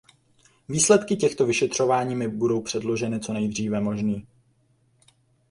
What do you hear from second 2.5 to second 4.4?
předloženy co nejdříve možný.